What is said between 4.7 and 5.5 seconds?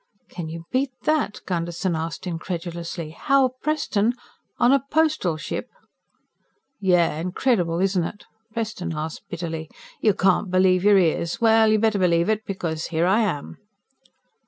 a Postal